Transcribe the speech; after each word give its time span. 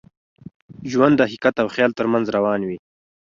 ژوند 0.91 1.13
د 1.17 1.21
حقیقت 1.27 1.55
او 1.63 1.67
خیال 1.75 1.91
تر 1.97 2.05
منځ 2.13 2.25
روان 2.35 2.61
وي. 2.67 2.77